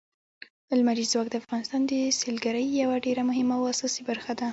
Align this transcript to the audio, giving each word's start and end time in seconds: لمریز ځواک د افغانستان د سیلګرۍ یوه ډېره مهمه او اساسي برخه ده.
لمریز 0.77 1.07
ځواک 1.13 1.27
د 1.31 1.35
افغانستان 1.41 1.81
د 1.91 1.93
سیلګرۍ 2.19 2.65
یوه 2.83 2.95
ډېره 3.05 3.21
مهمه 3.29 3.55
او 3.57 3.65
اساسي 3.73 4.01
برخه 4.09 4.31
ده. 4.39 4.47